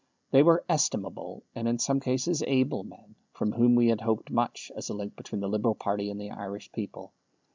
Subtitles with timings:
[0.31, 4.71] They were estimable, and, in some cases, able men, from whom we had hoped much,
[4.75, 7.13] as a link between the Liberal party and the Irish people.